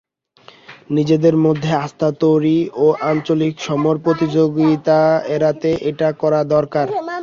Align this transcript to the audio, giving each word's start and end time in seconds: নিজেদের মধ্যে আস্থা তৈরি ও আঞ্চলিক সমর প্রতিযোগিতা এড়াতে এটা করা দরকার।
নিজেদের 0.89 1.35
মধ্যে 1.45 1.71
আস্থা 1.79 2.09
তৈরি 2.21 2.57
ও 2.75 2.87
আঞ্চলিক 3.03 3.53
সমর 3.67 3.95
প্রতিযোগিতা 4.05 4.99
এড়াতে 5.35 5.69
এটা 5.89 6.09
করা 6.21 6.39
দরকার। 6.53 6.85